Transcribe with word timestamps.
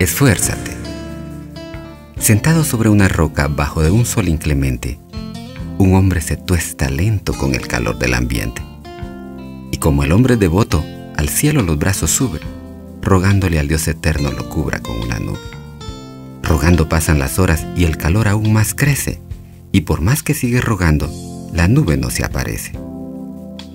Esfuérzate. 0.00 0.70
Sentado 2.18 2.64
sobre 2.64 2.88
una 2.88 3.06
roca 3.06 3.48
bajo 3.48 3.82
de 3.82 3.90
un 3.90 4.06
sol 4.06 4.28
inclemente, 4.28 4.98
un 5.76 5.94
hombre 5.94 6.22
se 6.22 6.38
tuesta 6.38 6.88
lento 6.88 7.34
con 7.34 7.54
el 7.54 7.68
calor 7.68 7.98
del 7.98 8.14
ambiente. 8.14 8.62
Y 9.70 9.76
como 9.76 10.02
el 10.02 10.12
hombre 10.12 10.38
devoto, 10.38 10.82
al 11.18 11.28
cielo 11.28 11.60
los 11.60 11.78
brazos 11.78 12.12
sube, 12.12 12.40
rogándole 13.02 13.58
al 13.58 13.68
Dios 13.68 13.86
eterno 13.88 14.32
lo 14.32 14.48
cubra 14.48 14.80
con 14.80 14.98
una 14.98 15.18
nube. 15.18 15.38
Rogando 16.42 16.88
pasan 16.88 17.18
las 17.18 17.38
horas 17.38 17.66
y 17.76 17.84
el 17.84 17.98
calor 17.98 18.26
aún 18.26 18.54
más 18.54 18.74
crece, 18.74 19.20
y 19.70 19.82
por 19.82 20.00
más 20.00 20.22
que 20.22 20.32
sigue 20.32 20.62
rogando, 20.62 21.10
la 21.52 21.68
nube 21.68 21.98
no 21.98 22.08
se 22.08 22.24
aparece. 22.24 22.72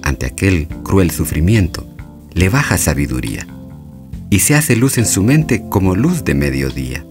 Ante 0.01 0.25
aquel 0.25 0.69
cruel 0.83 1.11
sufrimiento, 1.11 1.85
le 2.33 2.49
baja 2.49 2.79
sabiduría 2.79 3.45
y 4.29 4.39
se 4.39 4.55
hace 4.55 4.75
luz 4.75 4.97
en 4.97 5.05
su 5.05 5.23
mente 5.23 5.63
como 5.69 5.95
luz 5.95 6.23
de 6.23 6.33
mediodía. 6.33 7.05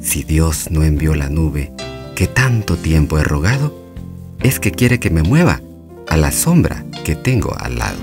Si 0.00 0.22
Dios 0.22 0.70
no 0.70 0.82
envió 0.82 1.14
la 1.14 1.30
nube 1.30 1.72
que 2.14 2.26
tanto 2.26 2.76
tiempo 2.76 3.18
he 3.18 3.24
rogado, 3.24 3.74
es 4.40 4.60
que 4.60 4.70
quiere 4.70 5.00
que 5.00 5.10
me 5.10 5.22
mueva 5.22 5.60
a 6.08 6.16
la 6.16 6.30
sombra 6.30 6.84
que 7.04 7.16
tengo 7.16 7.56
al 7.58 7.78
lado. 7.78 7.98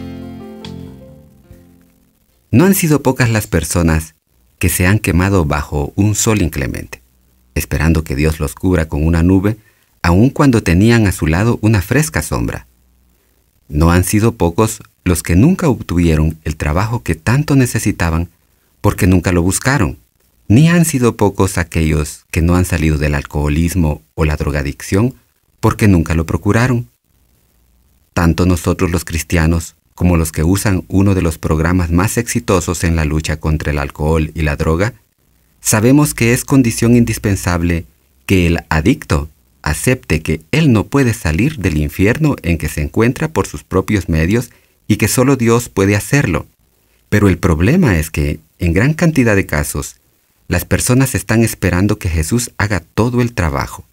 No 2.51 2.65
han 2.65 2.73
sido 2.73 3.01
pocas 3.01 3.29
las 3.29 3.47
personas 3.47 4.15
que 4.59 4.69
se 4.69 4.85
han 4.85 4.99
quemado 4.99 5.45
bajo 5.45 5.93
un 5.95 6.15
sol 6.15 6.41
inclemente, 6.41 7.01
esperando 7.55 8.03
que 8.03 8.15
Dios 8.15 8.39
los 8.39 8.55
cubra 8.55 8.87
con 8.87 9.05
una 9.05 9.23
nube, 9.23 9.57
aun 10.01 10.29
cuando 10.29 10.61
tenían 10.61 11.07
a 11.07 11.11
su 11.11 11.27
lado 11.27 11.59
una 11.61 11.81
fresca 11.81 12.21
sombra. 12.21 12.67
No 13.69 13.91
han 13.91 14.03
sido 14.03 14.33
pocos 14.33 14.81
los 15.03 15.23
que 15.23 15.35
nunca 15.35 15.69
obtuvieron 15.69 16.37
el 16.43 16.55
trabajo 16.55 17.03
que 17.03 17.15
tanto 17.15 17.55
necesitaban 17.55 18.29
porque 18.81 19.07
nunca 19.07 19.31
lo 19.31 19.41
buscaron, 19.41 19.97
ni 20.47 20.69
han 20.69 20.85
sido 20.85 21.15
pocos 21.15 21.57
aquellos 21.57 22.25
que 22.31 22.41
no 22.41 22.55
han 22.55 22.65
salido 22.65 22.97
del 22.97 23.15
alcoholismo 23.15 24.01
o 24.15 24.25
la 24.25 24.35
drogadicción 24.35 25.15
porque 25.59 25.87
nunca 25.87 26.13
lo 26.13 26.25
procuraron. 26.25 26.89
Tanto 28.13 28.45
nosotros 28.45 28.91
los 28.91 29.05
cristianos 29.05 29.75
como 29.95 30.17
los 30.17 30.31
que 30.31 30.43
usan 30.43 30.83
uno 30.87 31.13
de 31.13 31.21
los 31.21 31.37
programas 31.37 31.91
más 31.91 32.17
exitosos 32.17 32.83
en 32.83 32.95
la 32.95 33.05
lucha 33.05 33.39
contra 33.39 33.71
el 33.71 33.77
alcohol 33.77 34.31
y 34.33 34.41
la 34.41 34.55
droga, 34.55 34.93
sabemos 35.61 36.13
que 36.13 36.33
es 36.33 36.43
condición 36.43 36.95
indispensable 36.95 37.85
que 38.25 38.47
el 38.47 38.59
adicto 38.69 39.29
acepte 39.61 40.21
que 40.21 40.41
él 40.51 40.71
no 40.73 40.87
puede 40.87 41.13
salir 41.13 41.57
del 41.57 41.77
infierno 41.77 42.35
en 42.41 42.57
que 42.57 42.67
se 42.67 42.81
encuentra 42.81 43.27
por 43.27 43.47
sus 43.47 43.63
propios 43.63 44.09
medios 44.09 44.49
y 44.91 44.97
que 44.97 45.07
solo 45.07 45.37
Dios 45.37 45.69
puede 45.69 45.95
hacerlo. 45.95 46.47
Pero 47.07 47.29
el 47.29 47.37
problema 47.37 47.97
es 47.97 48.11
que, 48.11 48.41
en 48.59 48.73
gran 48.73 48.93
cantidad 48.93 49.37
de 49.37 49.45
casos, 49.45 49.95
las 50.49 50.65
personas 50.65 51.15
están 51.15 51.45
esperando 51.45 51.97
que 51.97 52.09
Jesús 52.09 52.51
haga 52.57 52.81
todo 52.81 53.21
el 53.21 53.31
trabajo. 53.31 53.85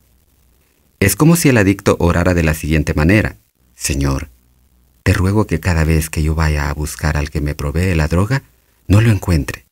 Es 0.98 1.14
como 1.14 1.36
si 1.36 1.50
el 1.50 1.58
adicto 1.58 1.96
orara 2.00 2.34
de 2.34 2.42
la 2.42 2.52
siguiente 2.52 2.94
manera. 2.94 3.36
Señor, 3.76 4.26
te 5.04 5.12
ruego 5.12 5.46
que 5.46 5.60
cada 5.60 5.84
vez 5.84 6.10
que 6.10 6.24
yo 6.24 6.34
vaya 6.34 6.69
a 6.69 6.74
buscar 6.74 7.16
al 7.16 7.30
que 7.30 7.41
me 7.41 7.54
provee 7.54 7.94
la 7.94 8.08
droga, 8.08 8.42
no 8.88 9.00
lo 9.00 9.12
encuentre. 9.12 9.66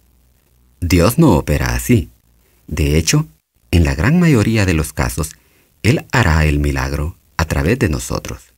Dios 0.81 1.19
no 1.19 1.33
opera 1.33 1.75
así. 1.75 2.09
De 2.69 2.97
hecho, 2.97 3.27
en 3.73 3.83
la 3.83 3.97
gran 3.97 4.21
mayoría 4.21 4.65
de 4.65 4.75
los 4.75 4.93
casos, 4.93 5.33
Él 5.83 6.07
hará 6.13 6.45
el 6.45 6.61
milagro 6.61 7.17
a 7.37 7.47
través 7.47 7.81
de 7.81 7.89
nosotros 7.89 8.53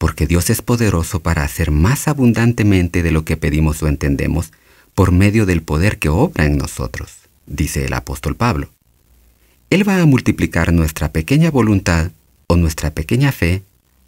porque 0.00 0.26
Dios 0.26 0.48
es 0.48 0.62
poderoso 0.62 1.20
para 1.20 1.44
hacer 1.44 1.70
más 1.70 2.08
abundantemente 2.08 3.02
de 3.02 3.10
lo 3.10 3.26
que 3.26 3.36
pedimos 3.36 3.82
o 3.82 3.86
entendemos 3.86 4.50
por 4.94 5.12
medio 5.12 5.44
del 5.44 5.62
poder 5.62 5.98
que 5.98 6.08
obra 6.08 6.46
en 6.46 6.56
nosotros, 6.56 7.12
dice 7.44 7.84
el 7.84 7.92
apóstol 7.92 8.34
Pablo. 8.34 8.70
Él 9.68 9.86
va 9.86 10.00
a 10.00 10.06
multiplicar 10.06 10.72
nuestra 10.72 11.12
pequeña 11.12 11.50
voluntad 11.50 12.12
o 12.46 12.56
nuestra 12.56 12.92
pequeña 12.92 13.30
fe, 13.30 13.62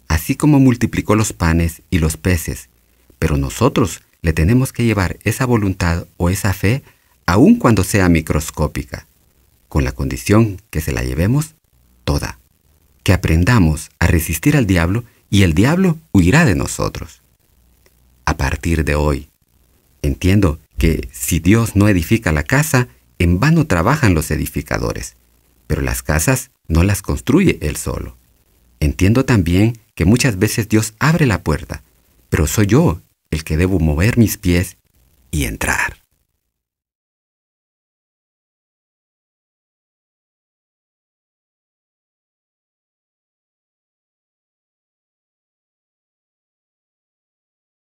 así 0.07 0.33
como 0.33 0.59
multiplicó 0.59 1.15
los 1.15 1.31
panes 1.31 1.83
y 1.91 1.99
los 1.99 2.17
peces, 2.17 2.69
pero 3.19 3.37
nosotros 3.37 4.01
le 4.23 4.33
tenemos 4.33 4.73
que 4.73 4.85
llevar 4.85 5.19
esa 5.23 5.45
voluntad 5.45 6.07
o 6.17 6.31
esa 6.31 6.53
fe 6.53 6.81
aun 7.27 7.59
cuando 7.59 7.83
sea 7.83 8.09
microscópica, 8.09 9.05
con 9.69 9.83
la 9.83 9.91
condición 9.91 10.59
que 10.71 10.81
se 10.81 10.91
la 10.91 11.03
llevemos 11.03 11.53
toda, 12.03 12.39
que 13.03 13.13
aprendamos 13.13 13.91
a 13.99 14.07
resistir 14.07 14.57
al 14.57 14.65
diablo 14.65 15.03
y 15.33 15.41
el 15.41 15.55
diablo 15.55 15.97
huirá 16.11 16.45
de 16.45 16.53
nosotros. 16.53 17.23
A 18.23 18.37
partir 18.37 18.85
de 18.85 18.93
hoy, 18.93 19.29
entiendo 20.03 20.59
que 20.77 21.09
si 21.11 21.39
Dios 21.39 21.75
no 21.75 21.89
edifica 21.89 22.31
la 22.31 22.43
casa, 22.43 22.87
en 23.17 23.39
vano 23.39 23.65
trabajan 23.65 24.13
los 24.13 24.29
edificadores, 24.29 25.15
pero 25.65 25.81
las 25.81 26.03
casas 26.03 26.51
no 26.67 26.83
las 26.83 27.01
construye 27.01 27.57
Él 27.63 27.77
solo. 27.77 28.15
Entiendo 28.79 29.25
también 29.25 29.79
que 29.95 30.05
muchas 30.05 30.37
veces 30.37 30.69
Dios 30.69 30.93
abre 30.99 31.25
la 31.25 31.41
puerta, 31.41 31.81
pero 32.29 32.45
soy 32.45 32.67
yo 32.67 33.01
el 33.31 33.43
que 33.43 33.57
debo 33.57 33.79
mover 33.79 34.19
mis 34.19 34.37
pies 34.37 34.77
y 35.31 35.45
entrar. 35.45 36.02